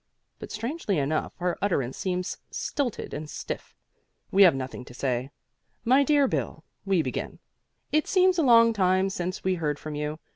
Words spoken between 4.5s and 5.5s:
nothing to say.